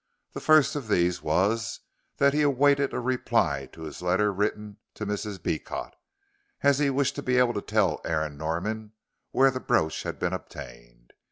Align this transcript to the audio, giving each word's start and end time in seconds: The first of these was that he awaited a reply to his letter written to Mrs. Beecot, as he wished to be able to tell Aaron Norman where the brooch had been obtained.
The 0.33 0.41
first 0.41 0.75
of 0.75 0.87
these 0.87 1.21
was 1.21 1.81
that 2.17 2.33
he 2.33 2.41
awaited 2.41 2.91
a 2.91 2.99
reply 2.99 3.67
to 3.71 3.83
his 3.83 4.01
letter 4.01 4.33
written 4.33 4.77
to 4.95 5.05
Mrs. 5.05 5.37
Beecot, 5.39 5.93
as 6.63 6.79
he 6.79 6.89
wished 6.89 7.13
to 7.17 7.21
be 7.21 7.37
able 7.37 7.53
to 7.53 7.61
tell 7.61 8.01
Aaron 8.03 8.35
Norman 8.35 8.93
where 9.29 9.51
the 9.51 9.59
brooch 9.59 10.01
had 10.01 10.17
been 10.17 10.33
obtained. 10.33 11.13